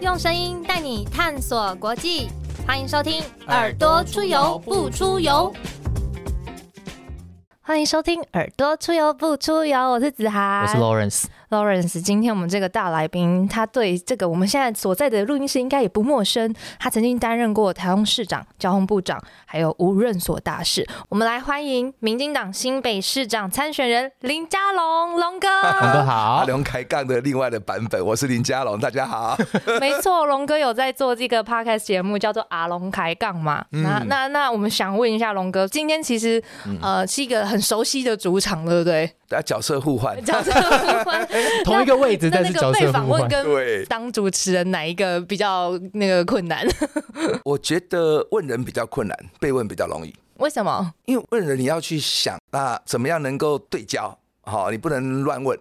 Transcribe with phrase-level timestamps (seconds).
[0.00, 2.28] 用声音带你探索国际，
[2.64, 5.52] 欢迎收听《耳朵出游不出游》。
[7.60, 11.24] 欢迎收听《耳朵出游不出游》，我是子涵，我是 Lawrence。
[11.50, 16.54] Lawrence，今天我们这个大来宾，他对这个我们现在所在的录音室应该也不陌生。
[16.78, 20.86] 他曾经担任过台中市长、交通部长，还有无任所大使。
[21.08, 25.48] 我们来欢迎民进党新北市长参选人林佳龙，龙哥。
[25.48, 26.12] 龙 哥好。
[26.12, 29.34] 阿龙开杠的另外的版本，我是林佳龙，大家好。
[29.80, 33.64] 没错，龙哥有在做这个 podcast 节目，叫做阿龙开杠嘛。
[33.70, 36.42] 那那那，我们想问一下龙哥，今天其实
[36.82, 39.10] 呃是一个很熟悉的主场，对不对？
[39.28, 41.28] 大家角色互换，角色互换，
[41.62, 43.28] 同一个位置，但是角色互换。
[43.28, 46.66] 对，当主持人哪一个比较那个困难？
[47.44, 50.14] 我觉得问人比较困难，被问比较容易。
[50.38, 50.94] 为什么？
[51.04, 54.18] 因为问人你要去想，那怎么样能够对焦？
[54.42, 55.58] 好，你不能乱问。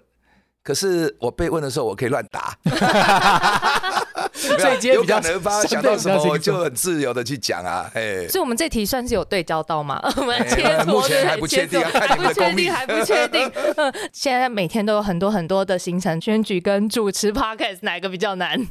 [0.64, 2.58] 可是我被问的时候，我可以乱答。
[4.34, 8.28] 所以今天比较能发想到什么，我就很自由的去讲啊，哎。
[8.28, 10.02] 所以，我们这题算是有对焦到吗？
[10.18, 10.40] 我们
[10.88, 13.52] 目前还不确定，还不确定，还不确定。
[13.76, 18.68] 嗯，现在每天都有很多很多的行程，选举跟主持 podcast 哪个比较难？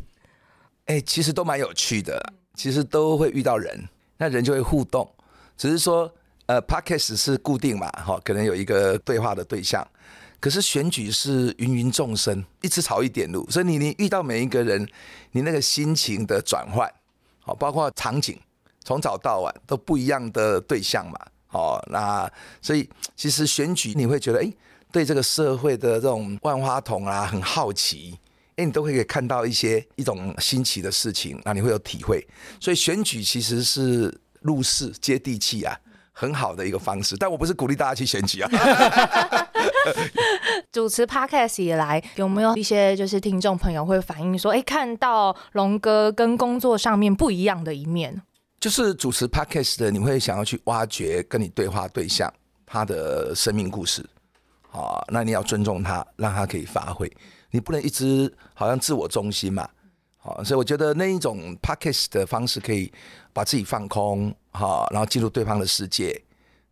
[0.86, 2.20] 哎，其实都蛮有趣的，
[2.54, 5.08] 其实都会遇到人，那人就会互动。
[5.56, 6.10] 只是说，
[6.46, 9.86] 呃，podcast 是固定嘛，哈，可能有一个对话的对象。
[10.38, 14.86] 可是选举是芸芸众生，一直朝一点路，所以你你遇到每一个人，
[15.32, 16.88] 你那个心情的转换，
[17.40, 18.38] 好，包括场景，
[18.84, 21.18] 从早到晚都不一样的对象嘛，
[21.50, 24.52] 哦，那所以其实选举你会觉得，哎，
[24.92, 28.18] 对这个社会的这种万花筒啊，很好奇，
[28.56, 32.26] 哎，你都会可以看到一些一种新奇的事情，那你会有体会，
[32.60, 35.76] 所以选举其实是入世接地气啊。
[36.18, 38.48] 很好的一个方式，但我不是鼓励大家去选举啊。
[40.72, 48.22] 主持 podcast 以来，有没有一些就是听众朋友会反映说，哎，看到龙哥跟工作上面不一样的一面？
[48.58, 52.32] 就是主持 podcast 的，你会想要去挖掘跟你对话对象
[52.64, 54.04] 他的生命故事，
[54.72, 57.10] 啊，那你要尊重他，让他可以发挥，
[57.50, 59.69] 你不能一直好像自我中心嘛。
[60.16, 62.91] 好，所以我觉得那一种 podcast 的方式可以
[63.32, 66.20] 把自己放空，哈，然后进入对方的世界，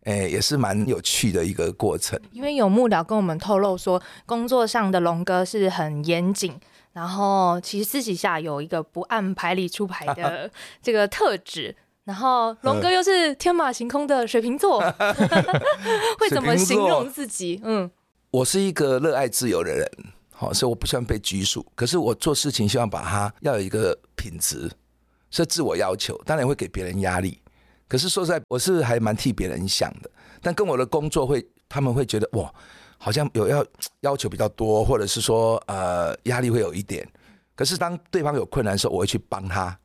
[0.05, 2.19] 哎，也是蛮有趣的一个过程。
[2.31, 6.59] 因为有幕僚跟我们透露说，工作上的龙哥是很严谨，
[6.93, 10.49] 然后其实私底下有一个不按牌理出牌的
[10.81, 11.75] 这个特质。
[12.05, 14.79] 然后龙哥又是天马行空的水瓶座，
[16.19, 17.59] 会怎么形容自己？
[17.63, 17.89] 嗯，
[18.29, 19.89] 我是一个热爱自由的人。
[20.31, 21.65] 好，所以我不喜欢被拘束。
[21.73, 24.69] 可是我做事情希望把它要有一个品质，
[25.31, 27.39] 是自我要求，当然会给别人压力。
[27.87, 30.09] 可是说实在，我是还蛮替别人想的。
[30.41, 32.53] 但跟我的工作会，他们会觉得哇，
[32.97, 33.65] 好像有要
[34.01, 37.07] 要求比较多，或者是说呃压力会有一点。
[37.55, 39.77] 可是当对方有困难的时候，我会去帮他。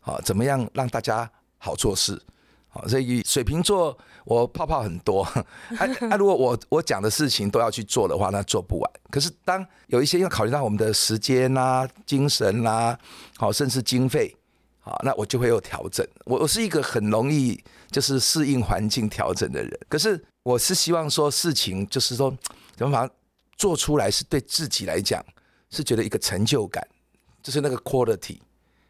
[0.00, 2.20] 好，怎么样让大家好做事？
[2.68, 5.22] 好，所以水瓶座我泡泡很多，
[5.78, 6.16] 啊啊！
[6.16, 8.90] 如果我我讲的事情都要去做的话，那做不完。
[9.10, 12.98] 可是当有一些要考虑到我们的时间啦、精神啦，
[13.36, 14.34] 好，甚至经费，
[14.84, 16.06] 好，那我就会有调整。
[16.24, 19.80] 我我是一个很容易就是适应环境调整的人。
[19.88, 22.36] 可是我是希望说事情就是说
[22.74, 23.14] 怎么把它
[23.56, 25.24] 做出来，是对自己来讲
[25.70, 26.86] 是觉得一个成就感，
[27.42, 28.38] 就是那个 quality。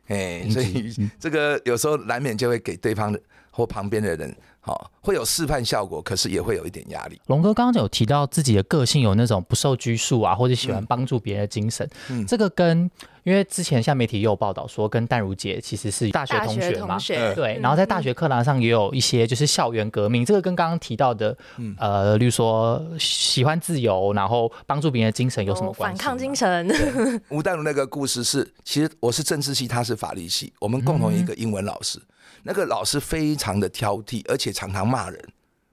[0.06, 3.20] 哎，所以这个有时候难免就会给对方的。
[3.52, 7.20] 或旁边的人，好会有示范效果，可是也会有一点压力。
[7.26, 11.88] 龙哥刚刚有提到自己的个性有那种不受拘束啊，或者喜欢帮助别人的精神。
[12.08, 12.90] 嗯，这个跟
[13.24, 16.98] 因为之前像媒体也有报道说，跟淡如姐其实是大学同学嘛，
[17.34, 17.58] 对。
[17.60, 21.36] 然后在大学课堂上也有一些就是校园革命，这个跟刚刚提到的，
[21.78, 25.98] 呃，例如说喜欢自由，然后帮助别人的精神有什么关系？
[25.98, 26.68] 反抗精神。
[27.30, 32.00] 吴淡如那个故事是，其实我是政治系，他是法律系，我们共同一个英文老师。
[32.42, 35.28] 那个老师非常的挑剔，而且常常骂人。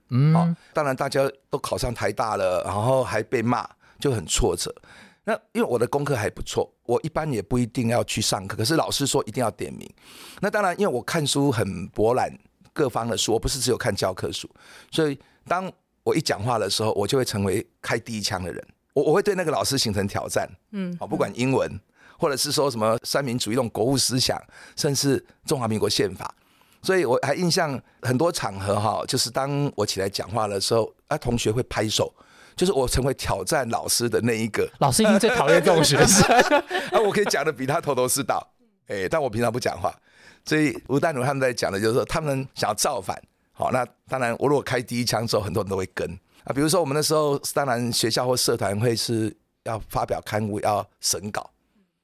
[0.10, 3.70] 嗯，当然大家都考上台大了，然后还被骂，
[4.00, 4.74] 就很挫折。
[5.24, 9.88] 那因为我的功课还不错，我一般也不一定要去上课，可是老师说一定要点名。
[10.40, 12.36] 那当然，因为我看书很博览
[12.74, 14.50] 各方的书，我不是只有看教科书，
[14.90, 15.72] 所以当
[16.04, 18.68] 我一讲话的时候，我就会成为开第一枪的人。
[18.94, 20.50] 我我会对那个老师形成挑战。
[20.72, 21.80] 嗯，好，不管英文，
[22.18, 24.42] 或者是说什么三民主义那种国务思想，
[24.76, 26.34] 甚至中华民国宪法。
[26.82, 32.14] 所以我还印象很多场合哈，就是当我起来讲话的时候，啊，同学会拍手，
[32.56, 34.70] 就是我成为挑战老师的那一个。
[34.80, 36.26] 老师一定最讨厌这种学生，
[36.92, 38.46] 啊，我可以讲的比他头头是道，
[38.88, 39.94] 哎，但我平常不讲话。
[40.46, 43.22] 所以吴丹如他们在讲的就是说，他们想要造反，
[43.52, 46.10] 好，那当然我如果开第一枪之后，很多人都会跟
[46.46, 46.54] 啊。
[46.54, 51.48] 比如说我们那时候，当然学校或社团会是要发表刊物要审稿，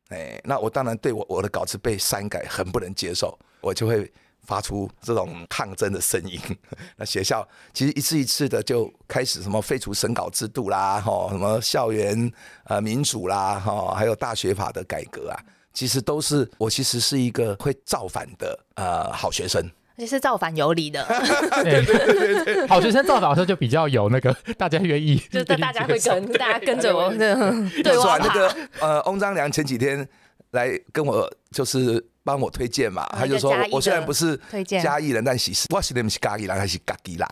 [0.10, 4.12] 哎，那我当然对我我的稿子被删改很不能接受，我就会
[4.46, 6.40] 发出这种抗争的声音。
[6.98, 12.32] 那学校其实一次一次的就开始什么废除审稿制度啦，哈，什么校园
[12.66, 15.36] 呃民主啦，哈，还有大学法的改革啊，
[15.74, 19.70] 其实都是我其实是一个会造反的呃好学生。
[19.98, 21.06] 而且是造反有理的，
[21.64, 28.18] 对对对 好学生造反的时候就比较有那个 大家愿意，就大家会跟大家跟着我，对哇。
[28.18, 30.06] 那个呃，翁章良前几天
[30.52, 37.26] 来跟我就是帮我推荐嘛，他就说我虽然不是嘉义人，但其实我是你是嘉义人还是嘉义人，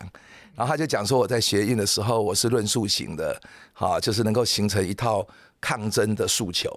[0.54, 3.38] 然后他就讲说我在学运的时候我是论述型的，
[3.74, 5.26] 好，就是能够形成一套
[5.60, 6.70] 抗争的诉求，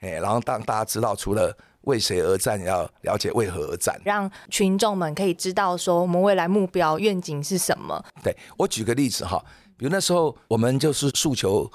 [0.00, 1.56] 哎，然后当大家知道除了。
[1.84, 2.62] 为谁而战？
[2.62, 8.04] 要了解为何而战，让群众们可以知道说我们未来目标愿景是什么。
[8.22, 9.42] 对我举个例子哈，
[9.78, 11.68] 比如那时候我们就是诉求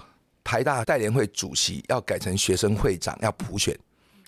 [0.43, 3.75] 台大代联会主席要改成学生会长，要普选，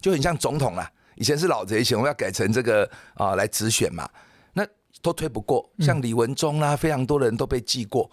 [0.01, 0.91] 就很像总统啦。
[1.17, 4.09] 以前是老贼选，我们要改成这个啊来直选嘛，
[4.53, 4.65] 那
[5.01, 5.69] 都推不过。
[5.79, 8.09] 像李文忠啦，非常多的人都被记过。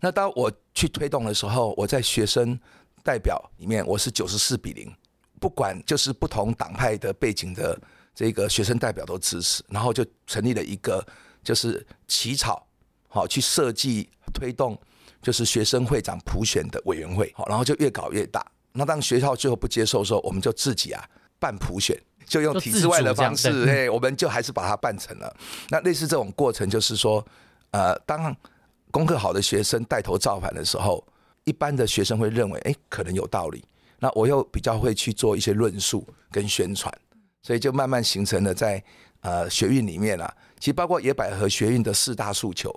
[0.00, 2.58] 那当我去推动的时候，我在学生
[3.02, 4.92] 代表里面，我是九十四比零。
[5.38, 7.78] 不管就是不同党派的背景的
[8.14, 11.06] 这个学生代表都支持，然后就成立了一个
[11.44, 12.66] 就是起草
[13.06, 14.76] 好去设计推动
[15.20, 18.44] 就是学生会长普选的委员会，好，然后就越搞越大。
[18.72, 21.04] 那当学校最后不接受的时候，我们就自己啊
[21.38, 21.94] 办普选，
[22.26, 25.34] 就用体制外的方式，哎，我们就还是把它办成了。
[25.70, 27.24] 那类似这种过程，就是说，
[27.70, 28.36] 呃，当
[28.90, 31.02] 功课好的学生带头造反的时候，
[31.44, 33.64] 一般的学生会认为，哎，可能有道理。
[33.98, 36.92] 那我又比较会去做一些论述跟宣传，
[37.42, 38.82] 所以就慢慢形成了在
[39.20, 42.70] 呃学运里面啊，其实包括野百合学运的四大诉求，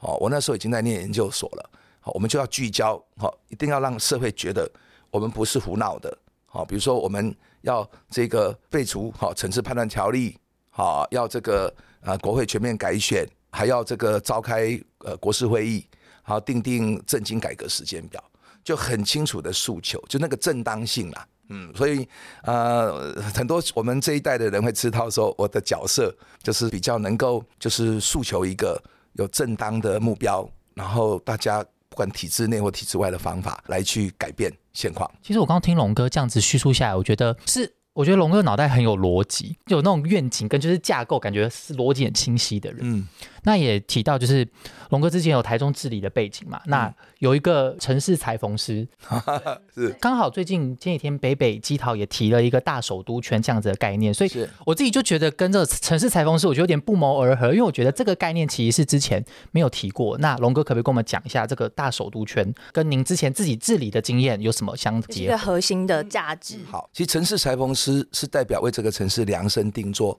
[0.00, 1.70] 哦，我那时候已经在念研究所了，
[2.00, 4.70] 好，我们就要聚焦，好，一定要让社会觉得
[5.10, 6.14] 我们不是胡闹的，
[6.44, 10.36] 好，比如说我们要这个废除好城市判断条例，
[10.70, 15.86] 好，要这个呃国会全面改选，还要这个召开呃国事会议，
[16.22, 18.22] 好，定定政经改革时间表。
[18.62, 22.06] 就很清楚的诉求，就那个正当性啦，嗯，所以
[22.42, 28.78] 呃，很多我们这一代的人会知道说，我的角色就是比较能够就是诉求一个
[29.14, 35.10] 有正当的目标，然后大家不管体制内或体制外的方法来去改变现况。
[35.22, 37.74] 其实我刚刚听龙哥这样子叙述下来，我觉得是。
[37.92, 42.78] 我觉得龙哥脑袋很有逻辑，有那种愿景跟就是架构，感觉是逻辑很清晰的人。
[42.82, 43.06] 嗯，
[43.44, 44.46] 那也提到就是
[44.90, 48.86] 龙哥之前有台中治理的背景嘛，那有一个城市裁缝师，
[49.74, 54.30] 是刚好最近前几天北北基桃也提了一个大首都圈这样子的概念，所以
[54.64, 60.16] 我自己就觉得跟这个城市裁缝师，我觉得有点不谋而合，因为我觉得这个概念其实是之前没有提过。
[60.18, 65.24] 那龙哥可不可以跟我们讲一下这个大首都圈跟您之前自己治理的经验有什么相结？
[65.24, 66.58] 一个核心的价值。
[66.70, 67.80] 好，其实城市裁缝师。
[67.80, 70.16] 是是代表为这个城市量身定做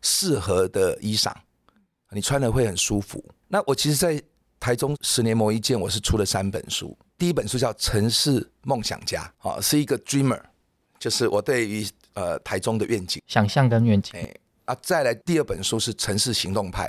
[0.00, 1.30] 适合的衣裳，
[2.14, 3.24] 你穿了会很舒服。
[3.48, 4.22] 那我其实，在
[4.60, 6.96] 台中十年磨一剑，我是出了三本书。
[7.18, 10.40] 第一本书叫《城市梦想家》，啊，是一个 dreamer，
[10.98, 14.12] 就是我对于呃台中的愿景、想象跟愿景。
[14.14, 16.88] 哎啊，再来第二本书是《城市行动派》，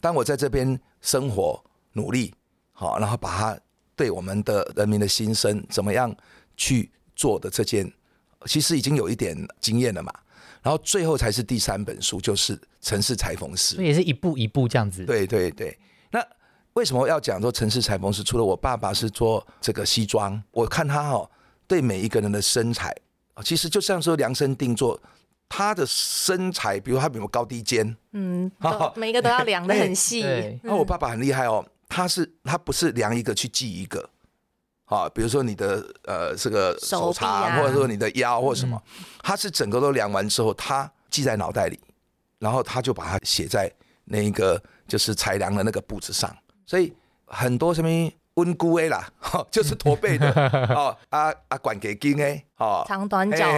[0.00, 1.62] 当我在这边生活
[1.92, 2.32] 努力，
[2.72, 3.60] 好，然后把它
[3.94, 6.14] 对我们的人民的心声怎么样
[6.56, 7.92] 去做的这件。
[8.46, 10.12] 其实已经有一点经验了嘛，
[10.64, 15.04] 然后最后才是第三本书，就是城市裁缝师，也是一步一步这样子。
[15.04, 15.78] 对对对，
[16.10, 16.26] 那
[16.72, 18.22] 为什么要讲说城市裁缝师？
[18.22, 21.30] 除了我爸爸是做这个西装，我看他哦，
[21.66, 22.96] 对每一个人的身材
[23.34, 24.98] 啊，其实就像说量身定做，
[25.50, 28.50] 他的身材，比如他有没有高低肩，嗯，
[28.96, 30.24] 每一个都要量的很细。
[30.62, 34.08] 那 我爸爸很厉害哦，他是他不是量一个去记一个。
[34.94, 38.80] 啊，比如说你的呃这个手长，或者说你的腰或什么，
[39.22, 41.80] 他是整个都量完之后，他记在脑袋里，
[42.38, 43.70] 然后他就把它写在
[44.04, 46.34] 那一个就是裁量的那个布子上。
[46.66, 46.92] 所以
[47.26, 47.88] 很多什么
[48.34, 49.08] 温姑 A 啦，
[49.50, 50.30] 就是驼背的
[50.74, 53.48] 哦，啊啊管给筋 A，哦长短脚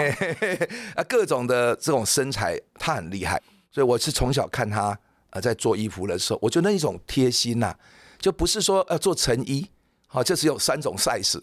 [0.97, 3.41] 啊各种的这种身材，他很厉害。
[3.71, 4.99] 所以我是从小看他
[5.31, 7.75] 呃在做衣服的时候，我觉得那一种贴心呐，
[8.19, 9.71] 就不是说要做成衣。
[10.17, 11.39] 好，这是有三种 size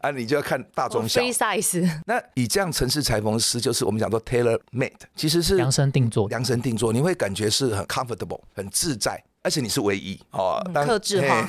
[0.00, 1.20] 啊，你就要看大中小。
[1.20, 2.02] Free size。
[2.06, 6.26] 那以这样城市裁缝师，就是我们讲做 tailor made，其实是量身定做。
[6.26, 10.58] 量身定做，你会感觉是很 comfortable，很自在，而且你是唯一哦。
[10.72, 11.46] 特质化。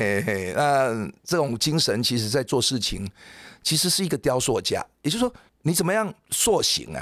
[0.53, 3.09] 那这种精神，其实在做事情，
[3.63, 4.85] 其实是一个雕塑家。
[5.01, 6.99] 也就是说，你怎么样塑形啊？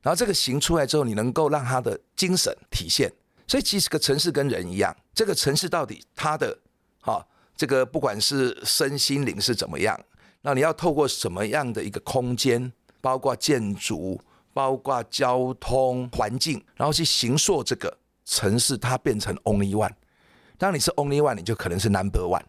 [0.00, 3.12] 然后这个形出来之后，你能够让他的精神体现。
[3.48, 6.56] 所以，其实个城市跟人一样，这个城市到底它的
[7.00, 7.26] 哈。
[7.56, 9.98] 这个不管是身心灵是怎么样，
[10.42, 12.70] 那你要透过什么样的一个空间，
[13.00, 14.20] 包括建筑，
[14.52, 19.92] 包括交通环境，然后去形塑这个城市，它变成 only one。
[20.58, 22.44] 当你是 only one，你就可能是 number one。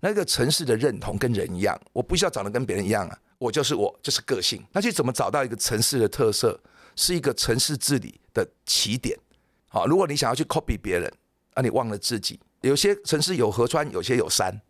[0.00, 4.64] 那个城市的认同跟人一样，我不需要长得跟别人一样啊，我就是我，就是个性。
[4.72, 6.60] 那去怎么找到一个城市的特色，
[6.94, 9.18] 是一个城市治理的起点。
[9.68, 11.12] 好，如果你想要去 copy 别人，
[11.54, 12.38] 那你忘了自己。
[12.66, 14.60] 有些城市有河川，有些有山，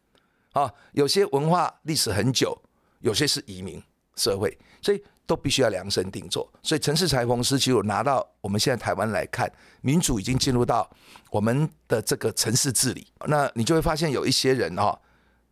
[0.52, 2.56] 啊，有些文化历史很久，
[3.00, 3.82] 有些是移民
[4.16, 6.50] 社会，所以都必须要量身定做。
[6.62, 9.50] 所以城市裁缝师其实拿到我们现在台湾来看，
[9.80, 10.88] 民主已经进入到
[11.30, 14.98] 我们的这个城市治理，那你就会发现有一些人哈。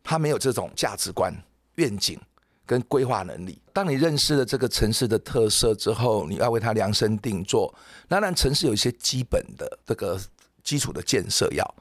[0.07, 1.35] 他没有这种价值观、
[1.77, 2.21] 愿景
[2.67, 3.59] 跟规划能力。
[3.73, 7.75] 当你认识了这个城市的特色之后，你要为它量身定做。
[8.07, 10.21] 当然，城市有一些基本的这个
[10.63, 11.75] 基础的建设要，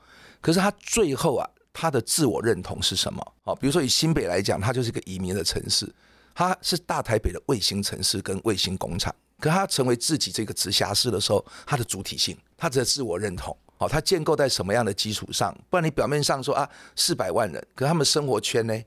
[0.44, 3.34] 可是他最后啊，他的自我认同是什么？
[3.46, 5.90] 哦，比如说以新北来讲，它就是一个移民的城市，
[6.36, 9.16] 它是大台北的卫星城市跟卫星工厂。
[9.40, 13.56] 可它成为自己这个直辖市的时候，它的主体性，它的自我认同。
[13.78, 15.58] 好，它建构在什么样的基础上？
[15.70, 18.78] 不然你表面上说啊，四百万人，可他们生活圈呢？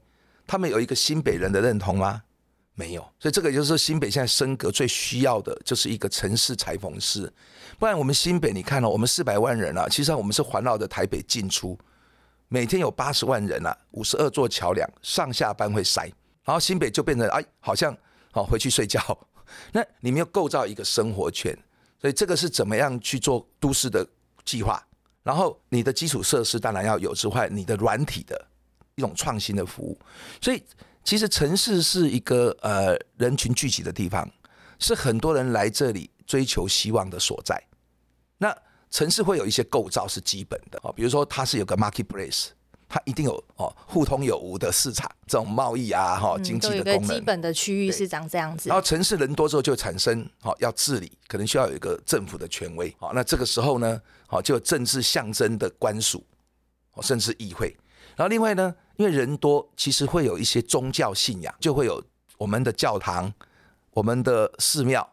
[0.46, 2.22] 他们有一个新北人的认同吗？
[2.76, 3.02] 没有。
[3.18, 7.28] 所以这个就是，新北现在升格最需要的就是一个城市裁缝师。
[7.80, 11.76] 不然我们新北，你看了，我们四百万人啊，其实我们是环绕着台北进出，
[12.46, 16.02] 每天有八十万人啊，五十二座桥梁，上下班会塞，
[16.44, 17.92] 然后新北就变成哎，好像
[18.30, 19.00] 好回去睡觉。
[19.72, 21.52] 那你们要构造一个生活圈，
[22.00, 24.06] 所以这个是怎么样去做都市的？
[24.46, 24.80] 计划，
[25.24, 28.46] 然后你的基础设施当然要有之外，你的软体的
[28.94, 29.98] 一种创新的服务。
[30.40, 30.62] 所以，
[31.06, 34.28] 其实城市是一个呃人群聚集的地方，
[34.80, 37.62] 是很多人来这里追求希望的所在。
[38.38, 38.52] 那
[38.90, 42.48] 城市会有一些构造是基本的啊，比如说它是有个 marketplace。
[42.88, 47.16] 它一定有哦，互通有无的市场，这种贸易啊，哈，经济的功能。
[47.16, 48.68] 基本的区域是长这样子。
[48.68, 52.94] 然后城市人多之后，就产生好要治理，可能需要有一个政府的权威。
[53.00, 56.24] 好，那这个时候呢，好就有政治象征的官署，
[56.92, 57.76] 哦，甚至议会。
[58.14, 62.02] 然后另外呢，因为人多，其实会有一些宗教信仰，就会有
[62.38, 63.32] 我们的教堂、
[63.92, 65.06] 我们的寺庙，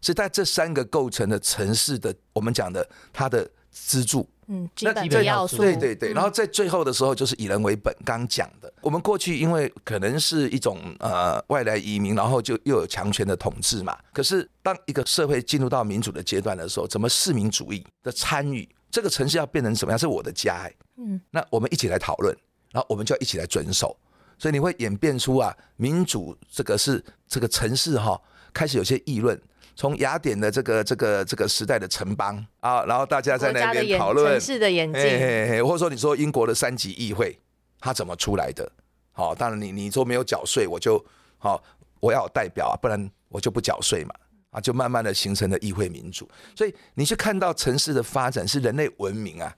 [0.00, 4.28] 所以在这三个构成的城市的，我们讲的它的支柱。
[4.48, 5.56] 嗯，基本的要素。
[5.56, 7.92] 对对对，然后在最后的时候就是以人为本。
[8.04, 13.98] 刚讲的，我们过去因为可能是一种呃外来移民，然后就又有强权的统治嘛。
[14.12, 19.98] 可是当一个社会进入到民主的阶段的时候，怎么市民主义的参与，这个城市要变成什么样？
[19.98, 22.32] 是我的家，嗯，那我们一起来讨论，
[22.76, 23.96] 然后我们就要一起来遵守。
[24.36, 28.20] 所以你会演变出啊，民主这个是这个城市哈，
[28.52, 29.40] 开始有些议论。
[29.74, 37.38] 从雅典的这个这个这个时代的城邦啊，然后大家在那边讨论城市的眼镜，或者说你说英国的三级议会
[37.80, 38.70] 它怎么出来的？
[39.12, 41.02] 好，当然你你说没有缴税，我就
[41.38, 41.62] 好
[42.00, 44.14] 我要有代表啊，不然我就不缴税嘛
[44.50, 46.28] 啊，就慢慢的形成了议会民主。
[46.54, 49.54] 所以你去看到城市的发展是人类文明啊，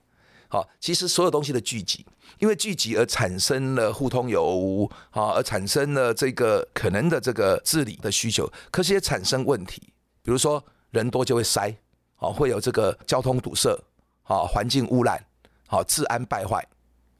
[0.51, 2.03] 好，其实所有东西的聚集，
[2.39, 9.93] 因为聚集而产生了互通有无，好，而产生了这个可能的这个治理的需求，可是也产生问题。
[10.23, 11.71] 比如说人多就会塞，
[12.15, 13.79] 好会有这个交通堵塞，
[14.23, 15.23] 好环境污染，
[15.67, 16.67] 好治安败坏，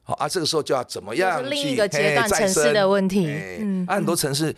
[0.02, 3.28] 好啊这个时候就要怎么样另一个阶段城市的问题，
[3.60, 4.56] 嗯，啊很多城市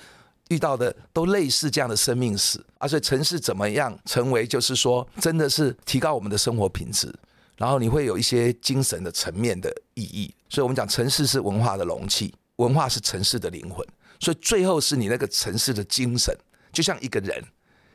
[0.48, 7.14] 遇到的都类似这样的生命史，而且城市怎么样成为就是说真的是提高我们的生活品质，
[7.58, 13.86] 然后你会有一些精神的层面的意义，所以我们讲城市是文化的容器，文化是城市的灵魂，
[14.20, 16.36] 所以最后是你那个城市的精神，
[16.72, 17.44] 就像一个人。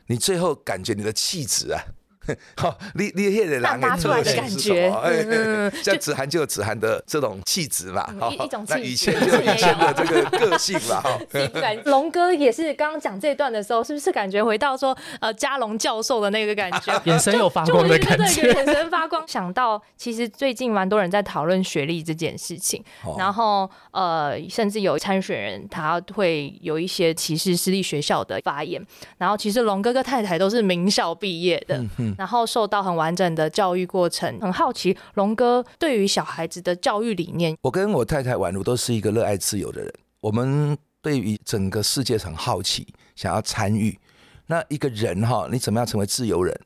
[0.09, 1.83] 你最后感觉你的气质啊，
[2.57, 11.19] 好，你你现在散发出来的感觉，嗯， 像子涵就有子涵的这种气质嘛，一种气质，就有以前的这个个性嘛，哈。
[11.87, 19.27] 龙哥也是刚刚讲这段的时候，是不是感觉回到说呃嘉龙教授的那个感觉，眼神有发光的感觉，眼神发光。
[19.27, 22.83] 想到其实最近蛮多人在讨论学历这件事情，
[23.19, 28.85] 然后呃，甚至有参选人他会有一些歧视私立学校的发言，
[29.19, 31.85] 然后其实龙哥哥太太都是名校毕业的。
[32.17, 37.57] 然后受到很完整的教育过程，很好奇龙哥对于小孩子的教育理念。
[37.63, 43.99] 我跟我太太宛如都是一个热爱自由的人，我们对于整个世界很好奇，想要参与。
[44.47, 46.59] 那一个人哈，你怎么样成为自由人？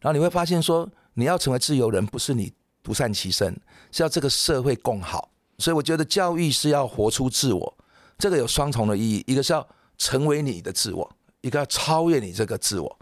[0.00, 3.58] 然后你会发现说，你要成为自由人，不是你独善其身，
[3.90, 5.30] 是要这个社会共好。
[5.58, 7.78] 所以我觉得教育是要活出自我，
[8.18, 9.66] 这个有双重的意义，一个是要
[9.96, 12.98] 成为你的自我，一个要超越你这个自我。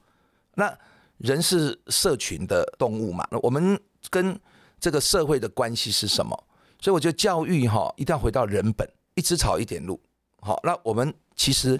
[0.54, 0.76] 那
[1.20, 3.26] 人是社群的动物嘛？
[3.30, 3.78] 那我们
[4.10, 4.38] 跟
[4.78, 6.34] 这个社会的关系是什么？
[6.80, 10.00] 所以我觉得教育哈一定要回到人本，一直草一点路。
[10.40, 11.78] 好，那我们其实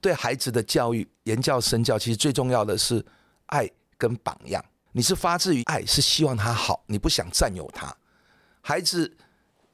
[0.00, 3.04] 对孩子的教育言教身教，其实最重要的是
[3.46, 4.64] 爱跟榜样。
[4.92, 7.94] 你是发自于爱，是希望他好，你不想占有他。
[8.62, 9.14] 孩子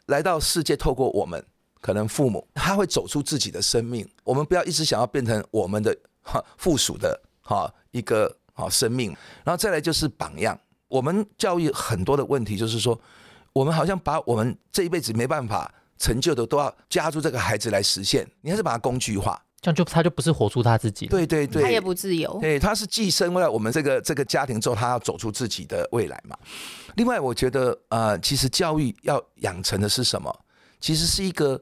[0.07, 1.43] 来到世界，透过我们，
[1.81, 4.07] 可能父母他会走出自己的生命。
[4.25, 9.15] 我们不要一直想要变成我们的哈附属的哈一个好生命。
[9.45, 10.59] 然后再来就是榜样。
[10.89, 12.99] 我们教育很多的问题，就是说，
[13.53, 18.27] 我们好像把我们这一辈子没办法成就的，都要加入这个孩子来实现。
[18.41, 19.39] 你还是把它工具化。
[19.61, 26.37] 这样就他就不是活出他自己，对对对，他也不自由，对，他是寄生为了我们这个这个家庭之后，他要走出自己的未来嘛。
[26.97, 30.31] 另外，我觉得呃，其实教育要养成的是什么？
[30.81, 31.59] 其实是一个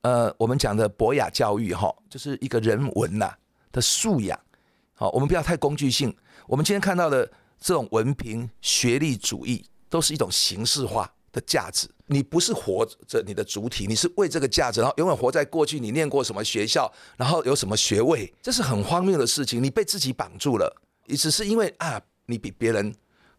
[0.00, 3.30] 呃，我们讲的博雅教育哈，就是一个人文呐
[3.70, 4.40] 的素养。
[4.94, 6.16] 好，我们不要太工具性。
[6.52, 7.24] 我们今天看到的
[7.58, 11.10] 这种文凭、学历主义，都是一种形式化。
[11.32, 15.80] 的价值，你不是活着你的主体，你是为这个价值，然后永远活在过去。
[15.80, 19.62] 你念过什么学校，然后有什么学位，这是很荒谬的事情。
[19.62, 22.94] 你被自己绑住了，你只是因为啊，你比别人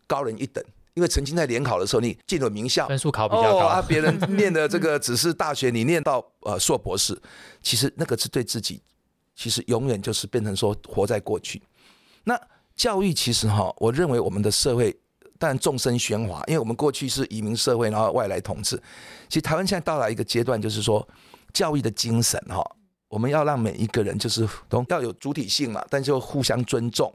[0.07, 0.65] 高人一等，
[0.95, 7.15] 因为曾经在联考的时候你进了名校，分数考比较高啊，别人念的这个只是大学，你念到呃硕博士，
[7.61, 8.81] 其实那个是对自己，
[9.35, 11.61] 其实永远就是变成说活在过去。
[12.23, 12.35] 那
[12.75, 14.95] 教育其实哈，我认为我们的社会。
[15.39, 18.81] 但众生喧哗，因为我们过去是移民社会，然后外来统治。
[19.27, 21.05] 其实台湾现在到达一个阶段，就是说
[21.51, 22.63] 教育的精神哈，
[23.09, 27.13] 我们要让每一个人就是都要有主体性嘛，但就互相尊重。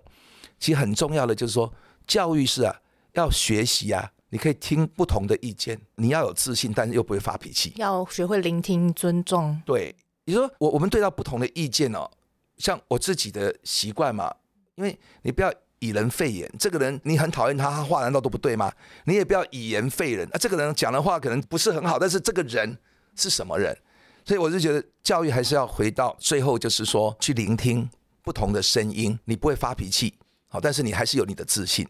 [0.59, 1.73] 其实很重要的就是说，
[2.07, 2.77] 教育是啊，
[3.15, 9.59] 要学习啊，你可以听不同的意见，你要有自信，但是又不会发脾气，要学会聆听、尊重。
[9.65, 9.95] 对，
[10.27, 12.11] 你说我我们对到不同的意见哦，
[12.59, 14.35] 像我自己的习惯嘛，
[14.79, 15.53] 因为你不要。
[15.81, 18.69] 以人废言，这个人你很讨厌他，他话难道都不对吗？
[19.05, 22.77] 你也不要以言废人啊，这个人讲的话可能不是很好，但是这个人
[23.15, 23.79] 是什么人？
[24.25, 27.89] 所以我就觉得教育还是要回到最后，就是说去聆听
[28.25, 30.19] 不同的声音，你不会发脾气，
[30.49, 31.87] 好，但是你还是有你的自信。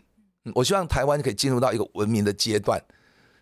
[0.54, 2.78] 我希望台湾可以进入到一个文明的阶段，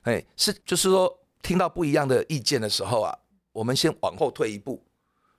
[0.03, 3.13] 哎，是就是说听到不一样的意见的时候啊，
[3.51, 4.81] 我们先往后退一步，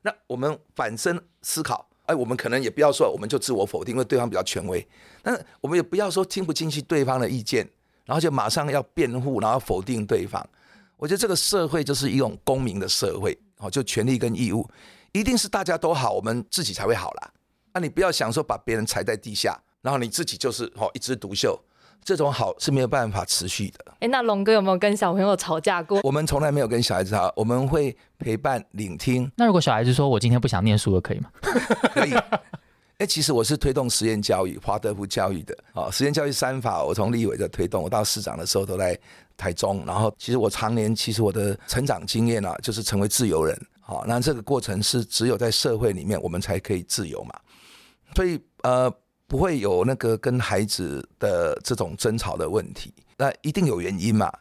[0.01, 1.86] 那我们反身思考。
[2.07, 4.85] 哎，我们可能也不要说，我们就自我否定，因为对方比较权威。
[5.21, 7.69] 但是我们也不要说听不进去对方的意见，
[8.05, 10.43] 然后就马上要辩护，然后否定对方。
[10.95, 14.67] 我觉得这个社会就是一种公民的社会，哦，就权利跟义务，
[15.11, 17.31] 一定是大家都好，我们自己才会好啦。
[17.73, 21.59] 那你不要想说把别人踩在地下，然后你自己就是哦一枝独秀。
[22.07, 23.93] 这种好是没有办法持续的。
[23.99, 25.99] 哎，那龙哥有没有跟小朋友吵架过？
[26.03, 29.29] 我们从来没有跟小孩子吵，我们会陪伴、聆听。
[29.35, 31.29] 那如果小孩子说我今天不想念书了，可以吗？
[31.93, 32.13] 可以。
[32.99, 35.53] 哎，其实我是推动实验教育、华德福教育的。
[35.73, 38.97] 啊，实验教育三法，我从立委的推动，我到市长的时候都在
[39.35, 39.83] 台中。
[39.85, 43.53] 然后，其实我常年，其实我的成长经验啊，就是成为自由人。
[43.81, 47.33] 好，那这个过程是只有在社会里面，我们才可以自由嘛。
[48.15, 48.89] 所以，呃。
[49.27, 54.31] 不会有那个跟孩子的这种争吵的问题，那一定有原因嘛？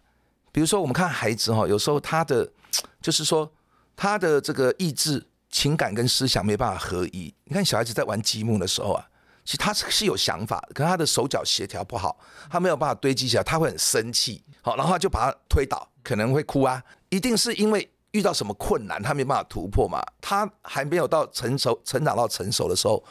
[0.53, 2.49] 比如说，我们看孩子哈，有时候他的
[3.03, 3.51] 就是说
[3.97, 7.35] 他的这个意志、情感跟思想没办法合一。
[7.45, 9.05] 你看小孩子在玩积木的时候啊，
[9.45, 12.17] 其实他是有想法，可他的手脚协调不好，
[12.49, 23.03] 他没有办法堆积起来，他会很生气，好，然后就把他推倒，可能会哭啊，一定是因为遇到什么困难，他没办法突破嘛，他还没有到成熟、成长到成熟的时候。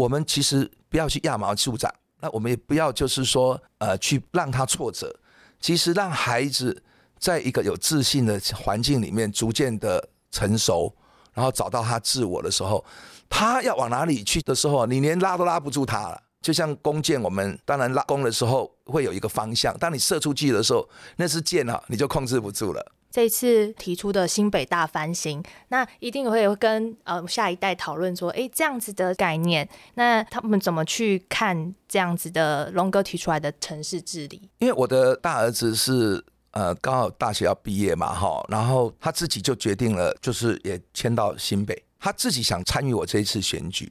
[0.00, 5.14] 我们其实不要去揠苗助长，那我们也不要就是说，呃，去让他挫折。
[5.60, 6.82] 其实让孩子
[7.18, 10.90] 在一个有自信的环境里面，逐渐的成熟，
[11.34, 12.82] 然后找到他自我的时候，
[13.28, 16.22] 他要往哪里去的时候，你连拉都拉不住他了。
[16.40, 22.92] 就像弓箭，我们当然拉弓的时候会有一个方向，当你射出去的时候，那支箭啊，你就控制不住了。
[23.10, 34.48] 这次提出的新北大翻新，那一定会跟呃下一代讨论说，哎，这样子的概念，那他们怎么去看这样子的龙哥提出来的城市治理？
[34.58, 43.90] 因为我的大儿子是呃刚好大学要毕业嘛，哈，然后他自己就决定了，就是也迁到新北，他自己想参与我这一次选举，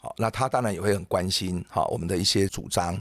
[0.00, 2.98] 好，那他当然也会很关心哈我们的一些主张。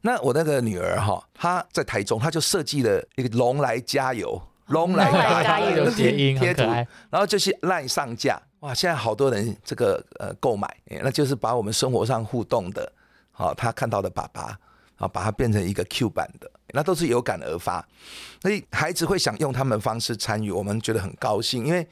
[0.00, 4.40] 那我那个女儿哈，她在台中，她就设计了一个龙来加油。
[4.66, 5.10] 龙来
[5.42, 6.62] 加油贴贴图，
[7.10, 8.72] 然后就是赖上架哇！
[8.72, 10.68] 现在好多人这个呃购买，
[11.02, 12.90] 那就是把我们生活上互动的，
[13.32, 14.58] 好他看到的爸爸，
[14.96, 17.86] 啊把它变成一个 Q 版的，那都是有感而发，
[18.40, 21.86] 所以孩子会想用他们方式参与，我们觉得很高兴，因为。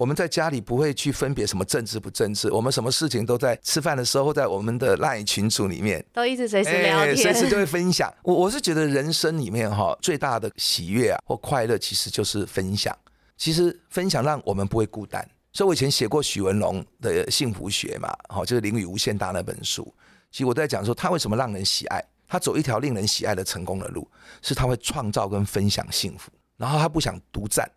[0.00, 8.10] 我们在家里不会去分别什么政治不政治，我们什么事情都在吃饭的时候，在我们的赖群组里面都一直随时聊天，随时就会分享。
[8.22, 12.96] 我我是觉得人生里面哈最大的喜悦啊或快乐，其实就是分享。
[13.36, 19.86] 其实分享让我们不会孤单，所以我以前写过许文龙的《幸福学》嘛，好，就是《淋雨无限大》那本书。
[20.30, 22.02] 其实我在讲说，他为什么让人喜爱？
[22.26, 24.10] 他走一条令人喜爱的成功的路，
[24.40, 27.70] 是他会创造跟分享幸福，然后他不想独占，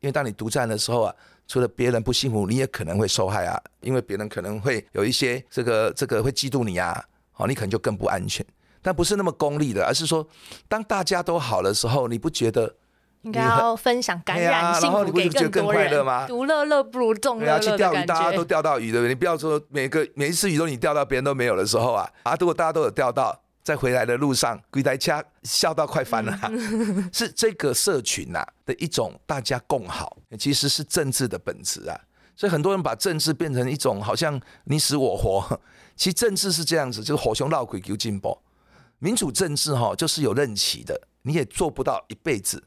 [0.00, 1.14] 因为当你独占的时候啊，
[1.48, 7.02] 除了别人不幸福，你也可能会受害啊，因为别人可能会有一些这个这个会嫉妒你啊，
[7.36, 8.46] 哦，你可能就更不安全。
[8.80, 10.24] 但不是那么功利的，而是说，
[10.68, 12.76] 当大家都好的时候，你不觉得？
[13.22, 15.90] 应该要分享感染幸福给更多人。
[16.28, 19.08] 独乐乐不如众乐乐去钓鱼，大家都钓到鱼，对不对？
[19.08, 22.36] 你不要说每个每一次鱼都你钓到，别人都没有的时候啊啊！
[22.38, 23.36] 如果大家都有钓到，
[23.68, 26.34] 在回来的路上，鬼台家笑到快翻了。
[27.12, 32.00] 是这个社群呐的一种大家共好，其实是政治的本质啊。
[32.34, 35.60] 所以很多人把政治变成一种好像你死我活，
[35.94, 38.38] 其实政治是这样子，就是火熊闹鬼求进步。
[39.00, 42.64] 民主政治哈，就是有任期的，你也做不到一辈子。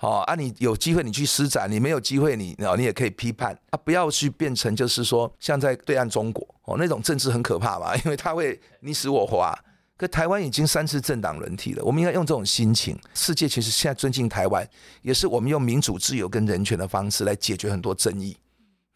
[0.00, 9.58] 哦，啊，你有机会你去施展，你没有机会你哦，你也可以批判啊，不要去变成就是说像在对岸中国哦那种政治很可怕嘛，因为他会你死我活啊。
[10.02, 12.98] 可台湾已经三次政党轮替了，我们应该用这种心情。
[13.14, 14.68] 世界其实现在尊敬台湾，
[15.02, 18.36] 也是我们用民主、自由跟人权的方式来解决很多争议。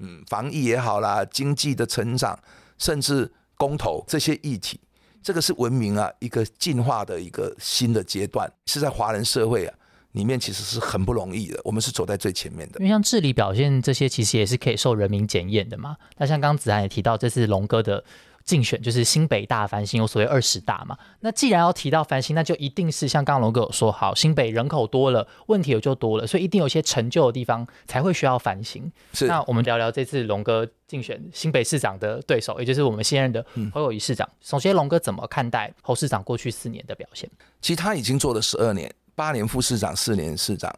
[0.00, 2.36] 嗯，防疫也好啦，经济的成长，
[2.76, 4.80] 甚至公投这些议题，
[5.22, 9.74] 这个是文明啊一个进化的一个新的阶段，是在华人社会啊。
[10.10, 12.80] 里面其实是很不容易的，我们是走在最前面的。
[12.80, 15.94] 因为像治理表现这些，其实也是可以受人民检验的嘛。
[16.16, 18.02] 那像刚子涵也提到，这次龙哥的
[18.46, 20.96] 竞选就是新北大翻新，有所谓二十大嘛。
[21.20, 28.90] 那既然要提到翻新，那就一定是像刚刚龙哥有说，好，新北人口多了，问题也就多了，所以一定有些成就的地方才会需要翻新。
[29.12, 29.26] 是。
[29.26, 34.28] 那我们聊聊这次龙哥竞选新北市长的对手，也就是我们现任的侯友谊市长。
[34.40, 37.28] 首先，龙哥怎么看待侯市长过去四年的表现？
[37.60, 38.90] 其实他已经做了十二年。
[39.16, 40.70] 八年副市长，四年市长，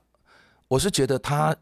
[0.68, 1.54] 我是觉得他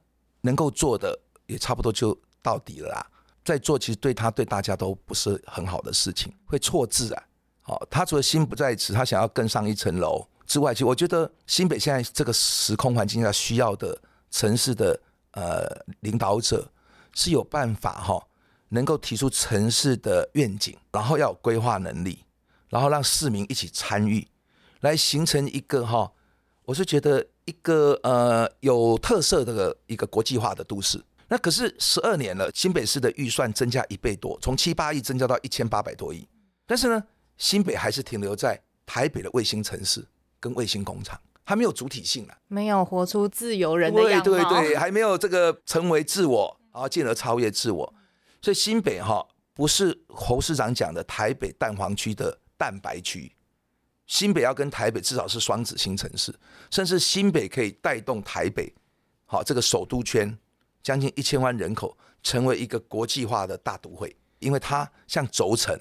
[0.43, 3.07] 能够做的也差不多就到底了啦。
[3.47, 7.23] 在做其实对他对大家都不是很好的事情，会错字啊。
[7.63, 13.97] 好，他除了心不在此，他想要更上一层楼之外，其实我觉得新北现在这个时空环境下需要的
[14.31, 15.65] 城市的呃
[16.01, 16.69] 领导者
[17.15, 18.21] 是有办法哈，
[18.69, 22.25] 能够提出城市的愿景，然后要有规划能力，
[22.69, 24.27] 然后让市民一起参与，
[24.81, 26.13] 来形成一个哈。
[26.65, 36.29] 我是觉得一个呃有特色的一个国际化的都市，那可是十二年了，新北市的预算增加一倍多，从七八亿增加到一千八百多亿，
[36.67, 37.03] 但是呢，
[37.37, 40.07] 新北还是停留在台北的卫星城市
[40.39, 47.95] 跟卫星工厂，还没有主体性啊，没有活出自由人的对对对，还没有这个成为自我，然后进而超越自我，
[48.41, 53.33] 所以新北哈不是侯市长讲的台北蛋黄区的蛋白区。
[54.07, 56.33] 新北要跟台北至少是双子星城市，
[56.71, 58.73] 甚至新北可以带动台北，
[59.25, 60.33] 好这个首都圈
[60.87, 65.77] 将近一千万人口，成为一个国际化的大都会，因为它像轴承，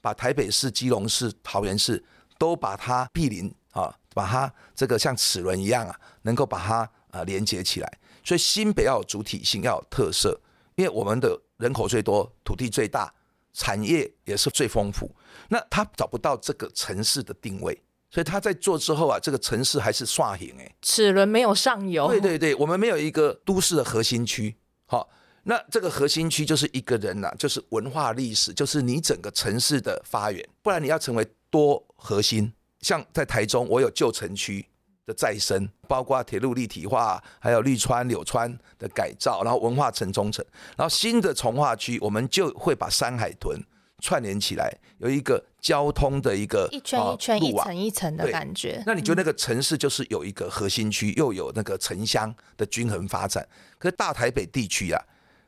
[0.00, 2.00] 把台北市、基隆市、桃园市
[2.38, 7.98] 都把它毗邻啊，把它这个像齿轮一样啊，能够把它啊连接起来。
[8.22, 10.40] 所以新北要有主体性，要有特色，
[10.76, 13.12] 因为我们的人口最多，土地最大。
[13.56, 15.08] 产业也是最丰富，
[15.48, 17.80] 那他找不到这个城市的定位，
[18.14, 22.06] 所以他在做之后啊，这个城市还是刷型哎，齿轮没有上游。
[22.06, 24.54] 对对对，我们没有一个都市的核心区，
[24.86, 25.08] 好，
[25.42, 34.64] 那这个核心区就是一个人呐，就是文化历史，就是你整个城市的发源，不然你要成为多核心，像在台中，我有旧城区。
[35.06, 40.42] 的再生，包括铁路立体化，还有绿川、柳川的改造，然后文化城中城，
[40.78, 43.60] 然后新的从化区，我们就会把山海屯
[44.04, 48.82] 串联起来，有一个交通的一个一圈一圈、一层一层的感觉。
[48.84, 53.48] 那你觉得那个城市就是有一个核心区，又有那个城乡的均衡发展？
[53.78, 55.02] 可是大台北地区啊，